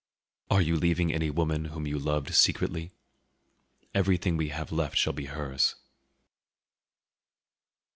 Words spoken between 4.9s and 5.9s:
shall be hers."